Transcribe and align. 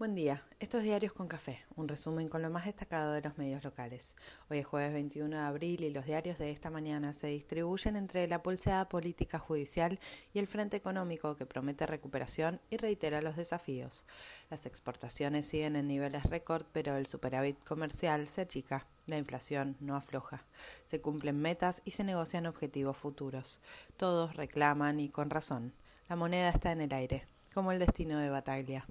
Buen 0.00 0.14
día, 0.14 0.42
estos 0.60 0.82
diarios 0.82 1.12
con 1.12 1.28
café, 1.28 1.62
un 1.76 1.86
resumen 1.86 2.30
con 2.30 2.40
lo 2.40 2.48
más 2.48 2.64
destacado 2.64 3.12
de 3.12 3.20
los 3.20 3.36
medios 3.36 3.62
locales. 3.62 4.16
Hoy 4.48 4.60
es 4.60 4.66
jueves 4.66 4.94
21 4.94 5.36
de 5.36 5.42
abril 5.42 5.84
y 5.84 5.90
los 5.90 6.06
diarios 6.06 6.38
de 6.38 6.50
esta 6.50 6.70
mañana 6.70 7.12
se 7.12 7.26
distribuyen 7.26 7.96
entre 7.96 8.26
la 8.26 8.42
pulseada 8.42 8.88
política 8.88 9.38
judicial 9.38 10.00
y 10.32 10.38
el 10.38 10.46
frente 10.46 10.78
económico 10.78 11.36
que 11.36 11.44
promete 11.44 11.86
recuperación 11.86 12.62
y 12.70 12.78
reitera 12.78 13.20
los 13.20 13.36
desafíos. 13.36 14.06
Las 14.48 14.64
exportaciones 14.64 15.46
siguen 15.46 15.76
en 15.76 15.88
niveles 15.88 16.22
récord, 16.22 16.64
pero 16.72 16.96
el 16.96 17.04
superávit 17.04 17.62
comercial 17.62 18.26
se 18.26 18.40
achica. 18.40 18.86
La 19.04 19.18
inflación 19.18 19.76
no 19.80 19.96
afloja. 19.96 20.46
Se 20.86 21.02
cumplen 21.02 21.38
metas 21.38 21.82
y 21.84 21.90
se 21.90 22.04
negocian 22.04 22.46
objetivos 22.46 22.96
futuros. 22.96 23.60
Todos 23.98 24.34
reclaman 24.34 24.98
y 24.98 25.10
con 25.10 25.28
razón. 25.28 25.74
La 26.08 26.16
moneda 26.16 26.48
está 26.48 26.72
en 26.72 26.80
el 26.80 26.94
aire, 26.94 27.26
como 27.52 27.70
el 27.70 27.78
destino 27.78 28.18
de 28.18 28.30
Bataglia. 28.30 28.86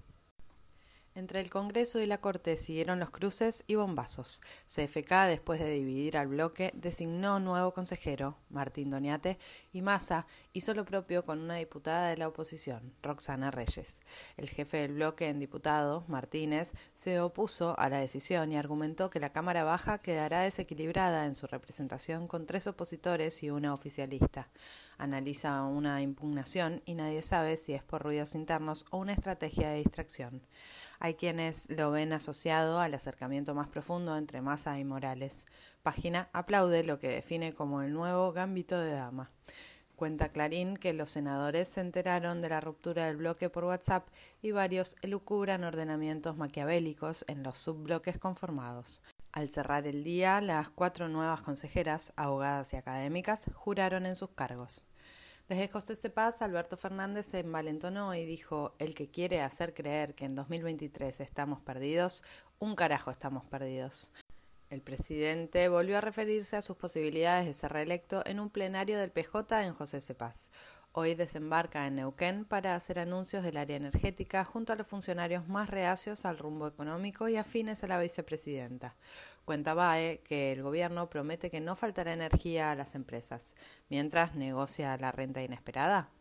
Entre 1.20 1.42
el 1.42 1.50
Congreso 1.50 2.00
y 2.00 2.06
la 2.06 2.22
Corte 2.22 2.56
siguieron 2.56 2.98
los 2.98 3.10
cruces 3.10 3.66
y 3.68 3.76
bombazos. 3.76 4.42
CFK, 4.68 5.26
después 5.28 5.60
de 5.60 5.70
dividir 5.70 6.16
al 6.16 6.30
bloque, 6.30 6.72
designó 6.74 7.42
nuevo 7.42 7.74
consejero, 7.74 8.38
Martín 8.50 8.90
Doñate, 8.90 9.38
y 9.74 9.82
Massa 9.82 10.28
hizo 10.54 10.74
lo 10.74 10.86
propio 10.86 11.26
con 11.26 11.42
una 11.42 11.56
diputada 11.56 12.08
de 12.08 12.16
la 12.16 12.30
oposición, 12.30 12.94
Roxana 13.04 13.52
Reyes. 13.52 14.00
El 14.38 14.48
jefe 14.48 14.78
del 14.78 14.94
bloque 14.94 15.28
en 15.28 15.42
diputado, 15.42 16.06
Martínez, 16.08 16.72
se 16.94 17.20
opuso 17.20 17.78
a 17.78 17.90
la 17.90 17.98
decisión 17.98 18.54
y 18.54 18.58
argumentó 18.58 19.10
que 19.10 19.20
la 19.20 19.34
Cámara 19.34 19.66
Baja 19.66 19.98
quedará 19.98 20.40
desequilibrada 20.40 21.26
en 21.26 21.36
su 21.36 21.48
representación 21.48 22.30
con 22.30 22.46
tres 22.46 22.66
opositores 22.66 23.44
y 23.44 23.50
una 23.50 23.74
oficialista. 23.74 24.48
Analiza 25.00 25.64
una 25.64 26.02
impugnación 26.02 26.82
y 26.86 26.94
nadie 26.94 27.22
sabe 27.22 27.56
si 27.56 27.74
es 27.74 27.82
por 27.82 28.04
ruidos 28.04 28.36
internos 28.36 28.86
o 28.92 28.98
una 28.98 29.14
estrategia 29.14 29.70
de 29.70 29.78
distracción. 29.78 30.46
Hay 31.00 31.14
quienes 31.14 31.70
lo 31.70 31.90
ven 31.90 32.12
asociado 32.12 32.82
al 32.82 32.94
acercamiento 32.94 33.56
más 33.56 33.70
profundo 33.70 34.18
entre 34.18 34.42
Massa 34.42 34.78
y 34.78 34.84
Morales. 34.84 35.46
Página 35.84 36.28
aplaude 36.34 36.84
lo 36.84 37.00
que 37.00 37.08
define 37.08 37.54
como 37.54 37.82
el 37.82 37.94
nuevo 37.94 38.34
gambito 38.34 38.78
de 38.78 38.92
dama. 38.92 39.32
Cuenta 39.96 40.34
Clarín 40.34 40.76
que 40.76 40.92
los 40.92 41.10
senadores 41.10 41.70
se 41.70 41.80
enteraron 41.80 42.42
de 42.42 42.50
la 42.50 42.60
ruptura 42.60 43.06
del 43.06 43.18
bloque 43.18 43.50
por 43.50 43.64
WhatsApp 43.64 44.08
y 44.42 44.52
varios 44.52 44.98
elucubran 45.02 45.64
ordenamientos 45.64 46.36
maquiavélicos 46.36 47.24
en 47.30 47.42
los 47.42 47.58
subbloques 47.58 48.18
conformados. 48.18 49.02
Al 49.32 49.50
cerrar 49.50 49.88
el 49.88 50.04
día, 50.04 50.42
las 50.42 50.70
cuatro 50.70 51.08
nuevas 51.08 51.42
consejeras, 51.42 52.12
abogadas 52.18 52.74
y 52.74 52.76
académicas, 52.76 53.50
juraron 53.54 54.06
en 54.06 54.18
sus 54.18 54.32
cargos. 54.32 54.86
Desde 55.50 55.68
José 55.68 55.96
Cepaz, 55.96 56.44
Alberto 56.44 56.78
Fernández 56.78 57.26
se 57.26 57.40
envalentonó 57.40 58.14
y 58.14 58.24
dijo, 58.24 58.76
el 58.78 58.94
que 58.94 59.10
quiere 59.10 59.42
hacer 59.42 59.74
creer 59.74 60.14
que 60.14 60.26
en 60.26 60.36
2023 60.36 61.22
estamos 61.22 61.60
perdidos, 61.60 62.24
un 62.60 62.76
carajo 62.76 63.10
estamos 63.10 63.48
perdidos. 63.48 64.12
El 64.70 64.84
presidente 64.84 65.68
volvió 65.68 65.98
a 65.98 66.02
referirse 66.02 66.56
a 66.56 66.62
sus 66.62 66.78
posibilidades 66.78 67.48
de 67.48 67.56
ser 67.56 67.74
reelecto 67.74 68.22
en 68.28 68.40
un 68.40 68.52
plenario 68.52 69.00
del 69.00 69.10
PJ 69.10 69.64
en 69.64 69.74
José 69.74 70.02
Cepaz. 70.02 70.52
Hoy 70.92 71.16
desembarca 71.16 71.88
en 71.88 71.96
Neuquén 71.96 72.46
para 72.46 72.76
hacer 72.76 73.00
anuncios 73.00 73.42
del 73.42 73.58
área 73.58 73.78
energética 73.78 74.46
junto 74.46 74.74
a 74.74 74.76
los 74.76 74.86
funcionarios 74.86 75.48
más 75.48 75.70
reacios 75.70 76.26
al 76.26 76.38
rumbo 76.38 76.68
económico 76.68 77.28
y 77.28 77.38
afines 77.38 77.84
a 77.84 77.88
la 77.88 78.00
vicepresidenta. 78.00 78.96
Cuenta 79.50 79.74
BAE 79.74 80.20
que 80.20 80.52
el 80.52 80.62
gobierno 80.62 81.10
promete 81.10 81.50
que 81.50 81.60
no 81.60 81.76
faltará 81.76 82.14
energía 82.14 82.70
a 82.70 82.76
las 82.76 82.94
empresas, 82.94 83.56
mientras 83.90 84.36
negocia 84.36 84.96
la 84.98 85.12
renta 85.12 85.42
inesperada. 85.42 86.12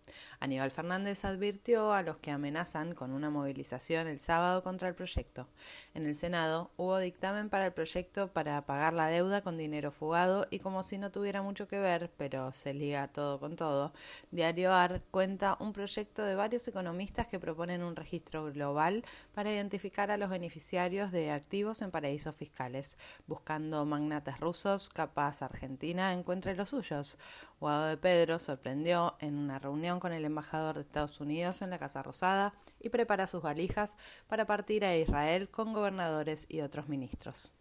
Aníbal 0.41 0.71
Fernández 0.71 1.25
advirtió 1.25 1.93
a 1.93 2.03
los 2.03 2.17
que 2.17 2.31
amenazan 2.31 2.95
con 2.95 3.13
una 3.13 3.31
movilización 3.31 4.07
el 4.07 4.21
sábado 4.21 4.63
contra 4.63 4.89
el 4.89 4.95
proyecto. 4.95 5.49
En 5.95 6.07
el 6.07 6.15
Senado 6.15 6.71
hubo 6.77 6.99
dictamen 6.99 7.51
para 7.51 7.67
el 7.67 7.73
proyecto 7.73 8.33
para 8.33 8.65
pagar 8.65 8.95
la 8.95 9.09
deuda 9.09 9.43
con 9.43 9.59
dinero 9.59 9.91
fugado 9.91 10.47
y 10.51 10.61
como 10.61 10.83
si 10.83 10.99
no 10.99 11.11
tuviera 11.11 11.43
mucho 11.43 11.69
que 11.69 11.79
ver, 11.79 12.11
pero 12.17 12.53
se 12.53 12.75
liga 12.75 13.09
todo 13.09 13.39
con 13.39 13.57
todo, 13.57 13.93
Diario 14.31 14.73
AR 14.73 15.03
cuenta 15.11 15.57
un 15.61 15.73
proyecto 15.73 16.23
de 16.23 16.35
varios 16.35 16.67
economistas 16.69 17.27
que 17.27 17.39
proponen 17.39 17.83
un 17.83 17.97
registro 17.97 18.51
global 18.53 19.05
para 19.35 19.53
identificar 19.53 20.11
a 20.11 20.17
los 20.17 20.31
beneficiarios 20.31 21.13
de 21.13 21.31
activos 21.31 21.83
en 21.83 21.91
paraísos 21.91 22.35
fiscales 22.35 22.97
buscando 23.27 23.85
magnates 23.85 24.41
rusos, 24.41 24.89
capaz 24.89 25.43
Argentina 25.43 26.13
encuentre 26.13 26.55
los 26.55 26.71
suyos. 26.71 27.19
Guado 27.61 27.87
de 27.87 27.97
Pedro 27.97 28.39
sorprendió 28.39 29.17
en 29.21 29.37
una 29.37 29.59
reunión 29.59 30.01
con 30.01 30.13
el 30.13 30.25
embajador 30.25 30.77
de 30.77 30.83
Estados 30.83 31.21
Unidos 31.21 31.63
en 31.63 31.71
la 31.71 31.79
Casa 31.79 32.03
Rosada 32.03 32.55
y 32.81 32.91
prepara 32.91 33.27
sus 33.27 33.43
valijas 33.43 33.97
para 34.29 34.47
partir 34.47 34.85
a 34.85 34.97
Israel 34.97 35.51
con 35.51 35.73
gobernadores 35.73 36.47
y 36.49 36.61
otros 36.61 36.89
ministros. 36.89 37.58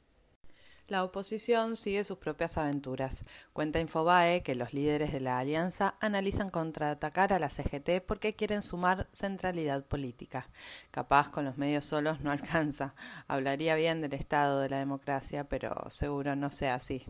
La 0.87 1.03
oposición 1.03 1.75
sigue 1.75 2.05
sus 2.05 2.17
propias 2.17 2.57
aventuras. 2.57 3.25
Cuenta 3.51 3.81
Infobae 3.81 4.41
que 4.41 4.55
los 4.55 4.73
líderes 4.73 5.11
de 5.11 5.19
la 5.19 5.37
alianza 5.37 5.95
analizan 5.99 6.47
contraatacar 6.47 7.33
a 7.33 7.39
la 7.39 7.49
CGT 7.49 8.01
porque 8.07 8.35
quieren 8.35 8.63
sumar 8.63 9.09
centralidad 9.11 9.83
política. 9.83 10.47
Capaz 10.89 11.29
con 11.29 11.43
los 11.43 11.57
medios 11.57 11.83
solos 11.83 12.21
no 12.21 12.31
alcanza. 12.31 12.95
Hablaría 13.27 13.75
bien 13.75 13.99
del 13.99 14.13
estado 14.13 14.61
de 14.61 14.69
la 14.69 14.79
democracia, 14.79 15.49
pero 15.49 15.75
seguro 15.89 16.37
no 16.37 16.51
sea 16.51 16.75
así. 16.75 17.05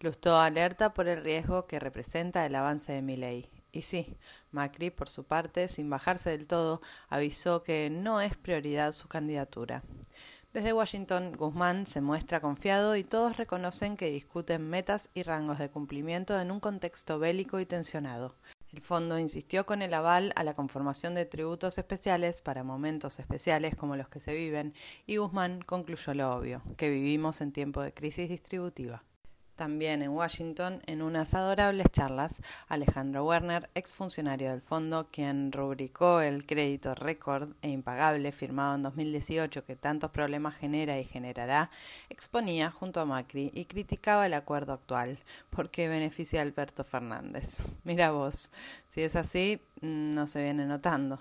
Lustó 0.00 0.40
alerta 0.40 0.92
por 0.92 1.06
el 1.06 1.22
riesgo 1.22 1.68
que 1.68 1.78
representa 1.78 2.44
el 2.44 2.56
avance 2.56 2.92
de 2.92 3.02
mi 3.02 3.16
ley. 3.16 3.48
Y 3.70 3.82
sí, 3.82 4.16
Macri, 4.50 4.90
por 4.90 5.08
su 5.08 5.22
parte, 5.22 5.68
sin 5.68 5.88
bajarse 5.88 6.30
del 6.30 6.48
todo, 6.48 6.80
avisó 7.08 7.62
que 7.62 7.88
no 7.90 8.20
es 8.20 8.36
prioridad 8.36 8.90
su 8.90 9.06
candidatura. 9.06 9.84
Desde 10.52 10.72
Washington, 10.72 11.30
Guzmán 11.36 11.86
se 11.86 12.00
muestra 12.00 12.40
confiado 12.40 12.96
y 12.96 13.04
todos 13.04 13.36
reconocen 13.36 13.96
que 13.96 14.10
discuten 14.10 14.68
metas 14.68 15.08
y 15.14 15.22
rangos 15.22 15.60
de 15.60 15.70
cumplimiento 15.70 16.40
en 16.40 16.50
un 16.50 16.58
contexto 16.58 17.20
bélico 17.20 17.60
y 17.60 17.66
tensionado. 17.66 18.34
El 18.72 18.80
fondo 18.80 19.16
insistió 19.20 19.64
con 19.64 19.80
el 19.80 19.94
aval 19.94 20.32
a 20.34 20.42
la 20.42 20.54
conformación 20.54 21.14
de 21.14 21.24
tributos 21.24 21.78
especiales 21.78 22.42
para 22.42 22.64
momentos 22.64 23.20
especiales 23.20 23.76
como 23.76 23.94
los 23.94 24.08
que 24.08 24.18
se 24.18 24.34
viven 24.34 24.74
y 25.06 25.18
Guzmán 25.18 25.62
concluyó 25.62 26.14
lo 26.14 26.34
obvio, 26.34 26.62
que 26.76 26.90
vivimos 26.90 27.40
en 27.40 27.52
tiempo 27.52 27.80
de 27.82 27.94
crisis 27.94 28.28
distributiva. 28.28 29.04
También 29.60 30.00
en 30.00 30.12
Washington, 30.12 30.80
en 30.86 31.02
unas 31.02 31.34
adorables 31.34 31.88
charlas, 31.92 32.40
Alejandro 32.68 33.26
Werner, 33.26 33.68
exfuncionario 33.74 34.48
del 34.52 34.62
fondo, 34.62 35.08
quien 35.12 35.52
rubricó 35.52 36.22
el 36.22 36.46
crédito 36.46 36.94
récord 36.94 37.50
e 37.60 37.68
impagable 37.68 38.32
firmado 38.32 38.76
en 38.76 38.82
2018 38.84 39.66
que 39.66 39.76
tantos 39.76 40.12
problemas 40.12 40.56
genera 40.56 40.98
y 40.98 41.04
generará, 41.04 41.70
exponía 42.08 42.70
junto 42.70 43.00
a 43.00 43.04
Macri 43.04 43.50
y 43.52 43.66
criticaba 43.66 44.24
el 44.24 44.32
acuerdo 44.32 44.72
actual, 44.72 45.18
porque 45.50 45.88
beneficia 45.88 46.40
a 46.40 46.44
Alberto 46.44 46.82
Fernández. 46.82 47.58
Mira 47.84 48.12
vos, 48.12 48.52
si 48.88 49.02
es 49.02 49.14
así, 49.14 49.60
no 49.82 50.26
se 50.26 50.42
viene 50.42 50.64
notando. 50.64 51.20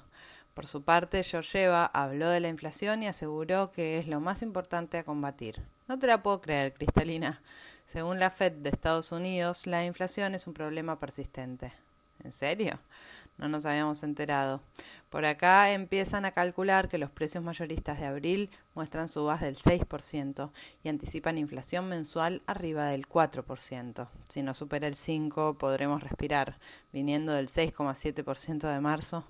Por 0.54 0.66
su 0.66 0.84
parte, 0.84 1.24
Georgieva 1.24 1.86
habló 1.88 2.30
de 2.30 2.40
la 2.40 2.48
inflación 2.48 3.04
y 3.04 3.08
aseguró 3.08 3.72
que 3.72 4.00
es 4.00 4.08
lo 4.08 4.22
más 4.22 4.42
importante 4.44 4.98
a 4.98 5.04
combatir. 5.04 5.62
No 5.90 6.00
te 6.00 6.08
la 6.08 6.24
puedo 6.24 6.40
creer, 6.40 6.74
Cristalina. 6.74 7.42
Según 7.90 8.20
la 8.20 8.30
Fed 8.30 8.52
de 8.52 8.70
Estados 8.70 9.12
Unidos, 9.12 9.66
la 9.66 9.84
inflación 9.84 10.36
es 10.36 10.46
un 10.46 10.54
problema 10.54 11.00
persistente. 11.00 11.72
¿En 12.24 12.32
serio? 12.32 12.78
No 13.40 13.48
nos 13.50 13.66
habíamos 13.66 14.04
enterado. 14.04 14.62
Por 15.10 15.26
acá 15.26 15.72
empiezan 15.72 16.24
a 16.24 16.32
calcular 16.32 16.88
que 16.88 17.00
los 17.00 17.10
precios 17.10 17.44
mayoristas 17.44 18.00
de 18.00 18.06
abril 18.06 18.52
muestran 18.76 19.10
subas 19.10 19.42
del 19.42 19.58
6% 19.58 20.52
y 20.84 20.90
anticipan 20.90 21.40
inflación 21.40 21.90
mensual 21.90 22.44
arriba 22.46 22.86
del 22.86 23.10
4%. 23.10 24.08
Si 24.30 24.44
no 24.44 24.54
supera 24.54 24.86
el 24.86 24.94
5% 24.94 25.58
podremos 25.58 26.04
respirar, 26.04 26.60
viniendo 26.94 27.34
del 27.34 27.48
6,7% 27.48 28.72
de 28.72 28.82
marzo. 28.82 29.26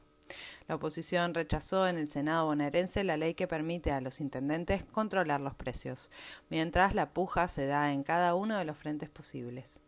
La 0.68 0.76
oposición 0.76 1.34
rechazó 1.34 1.88
en 1.88 1.98
el 1.98 2.10
Senado 2.10 2.46
bonaerense 2.46 3.04
la 3.04 3.18
ley 3.18 3.34
que 3.34 3.48
permite 3.48 3.92
a 3.92 4.02
los 4.02 4.20
intendentes 4.20 4.84
controlar 4.84 5.42
los 5.42 5.56
precios, 5.56 6.12
mientras 6.50 6.96
la 6.96 7.12
puja 7.12 7.48
se 7.48 7.66
da 7.66 7.92
en 7.94 8.04
cada 8.04 8.36
uno 8.36 8.58
de 8.58 8.66
los 8.66 8.78
frentes 8.78 9.10
posibles. 9.10 9.82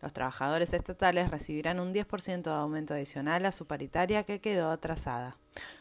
Los 0.00 0.12
trabajadores 0.12 0.72
estatales 0.72 1.30
recibirán 1.30 1.80
un 1.80 1.92
10% 1.92 2.42
de 2.42 2.50
aumento 2.50 2.94
adicional 2.94 3.44
a 3.46 3.52
su 3.52 3.66
paritaria 3.66 4.24
que 4.24 4.40
quedó 4.40 4.70
atrasada. 4.70 5.36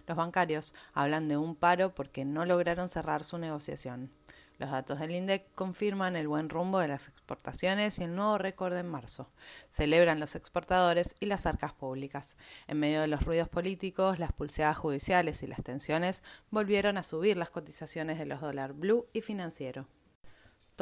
Los 0.08 0.18
bancarios 0.18 0.74
hablan 0.94 1.28
de 1.28 1.38
un 1.38 1.56
paro 1.56 1.94
porque 1.94 2.26
no 2.26 2.46
lograron 2.46 2.90
cerrar 2.90 3.24
su 3.24 3.38
negociación. 3.38 4.12
Los 4.60 4.72
datos 4.72 5.00
del 5.00 5.12
INDEC 5.12 5.54
confirman 5.56 6.16
el 6.16 6.28
buen 6.28 6.50
rumbo 6.50 6.80
de 6.80 6.88
las 6.88 7.08
exportaciones 7.08 8.00
y 8.00 8.04
el 8.04 8.16
nuevo 8.16 8.38
récord 8.38 8.76
en 8.76 8.88
marzo. 8.88 9.32
Celebran 9.70 10.20
los 10.20 10.36
exportadores 10.36 11.16
y 11.20 11.26
las 11.26 11.46
arcas 11.46 11.74
públicas. 11.74 12.38
En 12.68 12.80
medio 12.80 13.02
de 13.02 13.08
los 13.08 13.24
ruidos 13.24 13.50
políticos, 13.50 14.20
las 14.20 14.32
pulseadas 14.32 14.78
judiciales 14.78 15.44
y 15.44 15.48
las 15.48 15.64
tensiones 15.64 16.24
volvieron 16.52 16.98
a 16.98 17.04
subir 17.04 17.38
las 17.38 17.50
cotizaciones 17.50 18.20
de 18.20 18.26
los 18.26 18.42
dólar 18.42 18.74
blue 18.74 19.08
y 19.14 19.22
financiero. 19.22 19.88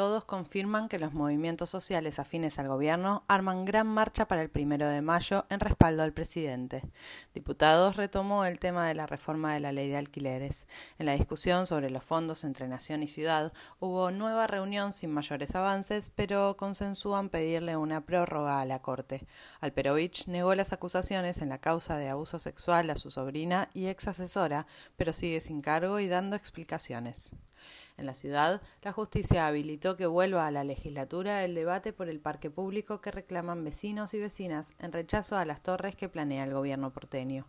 Todos 0.01 0.25
confirman 0.25 0.89
que 0.89 0.97
los 0.97 1.13
movimientos 1.13 1.69
sociales 1.69 2.17
afines 2.17 2.57
al 2.57 2.67
gobierno 2.67 3.23
arman 3.27 3.65
gran 3.65 3.85
marcha 3.85 4.27
para 4.27 4.41
el 4.41 4.49
primero 4.49 4.89
de 4.89 5.03
mayo 5.03 5.45
en 5.51 5.59
respaldo 5.59 6.01
al 6.01 6.11
presidente. 6.11 6.81
Diputados 7.35 7.97
retomó 7.97 8.45
el 8.45 8.57
tema 8.57 8.87
de 8.87 8.95
la 8.95 9.05
reforma 9.05 9.53
de 9.53 9.59
la 9.59 9.71
ley 9.71 9.91
de 9.91 9.97
alquileres. 9.97 10.65
En 10.97 11.05
la 11.05 11.13
discusión 11.13 11.67
sobre 11.67 11.91
los 11.91 12.03
fondos 12.03 12.43
entre 12.43 12.67
nación 12.67 13.03
y 13.03 13.07
ciudad 13.07 13.53
hubo 13.79 14.09
nueva 14.09 14.47
reunión 14.47 14.91
sin 14.91 15.11
mayores 15.11 15.53
avances, 15.53 16.09
pero 16.09 16.57
consensúan 16.57 17.29
pedirle 17.29 17.77
una 17.77 18.03
prórroga 18.03 18.59
a 18.59 18.65
la 18.65 18.81
Corte. 18.81 19.27
Alperovich 19.59 20.25
negó 20.25 20.55
las 20.55 20.73
acusaciones 20.73 21.43
en 21.43 21.49
la 21.49 21.59
causa 21.59 21.95
de 21.97 22.09
abuso 22.09 22.39
sexual 22.39 22.89
a 22.89 22.95
su 22.95 23.11
sobrina 23.11 23.69
y 23.75 23.85
ex 23.85 24.07
asesora, 24.07 24.65
pero 24.97 25.13
sigue 25.13 25.41
sin 25.41 25.61
cargo 25.61 25.99
y 25.99 26.07
dando 26.07 26.35
explicaciones. 26.35 27.33
En 27.97 28.05
la 28.05 28.13
ciudad, 28.13 28.61
la 28.81 28.91
justicia 28.91 29.47
habilitó 29.47 29.95
que 29.95 30.05
vuelva 30.05 30.47
a 30.47 30.51
la 30.51 30.63
legislatura 30.63 31.43
el 31.43 31.55
debate 31.55 31.93
por 31.93 32.09
el 32.09 32.19
parque 32.19 32.49
público 32.49 33.01
que 33.01 33.11
reclaman 33.11 33.63
vecinos 33.63 34.13
y 34.13 34.19
vecinas 34.19 34.73
en 34.79 34.91
rechazo 34.91 35.37
a 35.37 35.45
las 35.45 35.61
torres 35.61 35.95
que 35.95 36.09
planea 36.09 36.43
el 36.43 36.53
gobierno 36.53 36.91
porteño. 36.91 37.45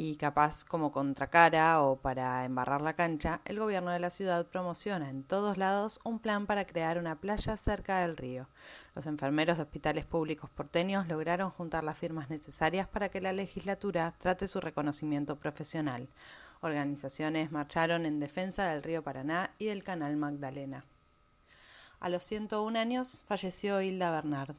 Y 0.00 0.14
capaz 0.14 0.62
como 0.62 0.92
contracara 0.92 1.82
o 1.82 1.96
para 1.96 2.44
embarrar 2.44 2.82
la 2.82 2.94
cancha, 2.94 3.40
el 3.44 3.58
gobierno 3.58 3.90
de 3.90 3.98
la 3.98 4.10
ciudad 4.10 4.46
promociona 4.46 5.10
en 5.10 5.24
todos 5.24 5.58
lados 5.58 5.98
un 6.04 6.20
plan 6.20 6.46
para 6.46 6.68
crear 6.68 6.98
una 6.98 7.20
playa 7.20 7.56
cerca 7.56 7.98
del 7.98 8.16
río. 8.16 8.48
Los 8.94 9.08
enfermeros 9.08 9.56
de 9.56 9.64
hospitales 9.64 10.06
públicos 10.06 10.50
porteños 10.50 11.08
lograron 11.08 11.50
juntar 11.50 11.82
las 11.82 11.98
firmas 11.98 12.30
necesarias 12.30 12.86
para 12.86 13.08
que 13.08 13.20
la 13.20 13.32
legislatura 13.32 14.14
trate 14.18 14.46
su 14.46 14.60
reconocimiento 14.60 15.34
profesional. 15.40 16.08
Organizaciones 16.60 17.50
marcharon 17.50 18.06
en 18.06 18.20
defensa 18.20 18.68
del 18.68 18.84
río 18.84 19.02
Paraná 19.02 19.50
y 19.58 19.64
del 19.64 19.82
canal 19.82 20.16
Magdalena. 20.16 20.84
A 21.98 22.08
los 22.08 22.22
101 22.22 22.78
años 22.78 23.20
falleció 23.26 23.80
Hilda 23.82 24.12
Bernard. 24.12 24.54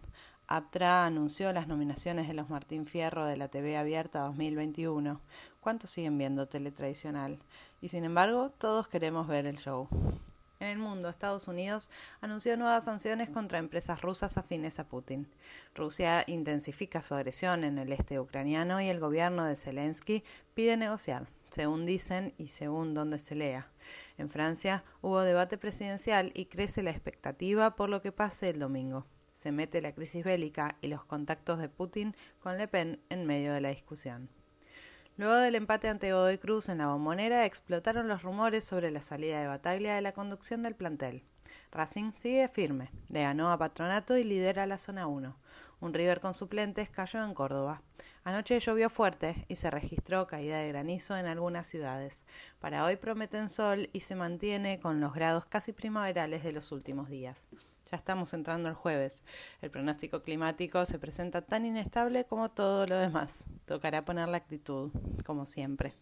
Aptra 0.51 1.05
anunció 1.05 1.53
las 1.53 1.67
nominaciones 1.67 2.27
de 2.27 2.33
los 2.33 2.49
Martín 2.49 2.87
Fierro 2.87 3.23
de 3.27 3.37
la 3.37 3.49
TV 3.49 3.77
Abierta 3.77 4.21
2021. 4.21 5.21
¿Cuántos 5.59 5.91
siguen 5.91 6.17
viendo 6.17 6.47
tele 6.47 6.71
tradicional? 6.71 7.37
Y 7.81 7.89
sin 7.89 8.03
embargo, 8.03 8.49
todos 8.57 8.87
queremos 8.87 9.27
ver 9.27 9.45
el 9.45 9.59
show. 9.59 9.87
En 10.59 10.69
el 10.69 10.79
mundo, 10.79 11.07
Estados 11.07 11.47
Unidos 11.47 11.91
anunció 12.19 12.57
nuevas 12.57 12.85
sanciones 12.85 13.29
contra 13.29 13.59
empresas 13.59 14.01
rusas 14.01 14.39
afines 14.39 14.79
a 14.79 14.87
Putin. 14.87 15.29
Rusia 15.75 16.23
intensifica 16.25 17.03
su 17.03 17.13
agresión 17.13 17.63
en 17.63 17.77
el 17.77 17.91
este 17.91 18.19
ucraniano 18.19 18.81
y 18.81 18.87
el 18.87 18.99
gobierno 18.99 19.45
de 19.45 19.55
Zelensky 19.55 20.23
pide 20.55 20.77
negociar, 20.77 21.27
según 21.51 21.85
dicen 21.85 22.33
y 22.39 22.47
según 22.47 22.95
donde 22.95 23.19
se 23.19 23.35
lea. 23.35 23.69
En 24.17 24.31
Francia 24.31 24.83
hubo 25.01 25.21
debate 25.21 25.59
presidencial 25.59 26.31
y 26.33 26.45
crece 26.45 26.81
la 26.81 26.89
expectativa 26.89 27.75
por 27.75 27.89
lo 27.89 28.01
que 28.01 28.11
pase 28.11 28.49
el 28.49 28.57
domingo. 28.57 29.05
Se 29.39 29.53
mete 29.53 29.81
la 29.81 29.93
crisis 29.93 30.25
bélica 30.25 30.75
y 30.81 30.89
los 30.89 31.05
contactos 31.05 31.59
de 31.59 31.69
Putin 31.69 32.13
con 32.41 32.57
Le 32.57 32.67
Pen 32.67 32.99
en 33.07 33.25
medio 33.25 33.53
de 33.53 33.61
la 33.61 33.69
discusión. 33.69 34.27
Luego 35.15 35.35
del 35.35 35.55
empate 35.55 35.87
ante 35.87 36.11
Godoy 36.11 36.37
Cruz 36.39 36.67
en 36.67 36.79
la 36.79 36.87
bombonera, 36.87 37.45
explotaron 37.45 38.09
los 38.09 38.21
rumores 38.21 38.65
sobre 38.65 38.91
la 38.91 39.01
salida 39.01 39.39
de 39.39 39.47
Bataglia 39.47 39.95
de 39.95 40.01
la 40.01 40.11
conducción 40.11 40.61
del 40.61 40.75
plantel. 40.75 41.23
Racing 41.71 42.11
sigue 42.17 42.49
firme, 42.49 42.91
le 43.07 43.21
ganó 43.21 43.49
a 43.49 43.57
Patronato 43.57 44.17
y 44.17 44.25
lidera 44.25 44.65
la 44.65 44.77
zona 44.77 45.07
1. 45.07 45.33
Un 45.79 45.93
River 45.93 46.19
con 46.19 46.33
suplentes 46.33 46.89
cayó 46.89 47.23
en 47.23 47.33
Córdoba. 47.33 47.81
Anoche 48.25 48.59
llovió 48.59 48.89
fuerte 48.89 49.45
y 49.47 49.55
se 49.55 49.71
registró 49.71 50.27
caída 50.27 50.57
de 50.57 50.67
granizo 50.67 51.15
en 51.15 51.27
algunas 51.27 51.65
ciudades. 51.65 52.25
Para 52.59 52.83
hoy 52.83 52.97
prometen 52.97 53.49
sol 53.49 53.89
y 53.93 54.01
se 54.01 54.15
mantiene 54.15 54.81
con 54.81 54.99
los 54.99 55.13
grados 55.13 55.45
casi 55.45 55.71
primaverales 55.71 56.43
de 56.43 56.51
los 56.51 56.73
últimos 56.73 57.07
días. 57.07 57.47
Ya 57.91 57.97
estamos 57.97 58.33
entrando 58.33 58.69
el 58.69 58.75
jueves. 58.75 59.23
El 59.61 59.71
pronóstico 59.71 60.21
climático 60.21 60.85
se 60.85 60.99
presenta 60.99 61.41
tan 61.41 61.65
inestable 61.65 62.25
como 62.25 62.49
todo 62.51 62.85
lo 62.85 62.97
demás. 62.97 63.45
Tocará 63.65 64.05
poner 64.05 64.27
la 64.27 64.37
actitud, 64.37 64.91
como 65.25 65.45
siempre. 65.45 65.95